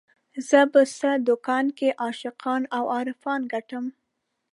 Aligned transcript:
زه 0.49 0.59
په 0.73 0.81
څه 0.97 1.09
دکان 1.29 1.65
کې 1.77 1.97
عاشقان 2.05 2.61
او 2.77 2.83
عارفان 2.97 3.39
ګټم 3.53 3.85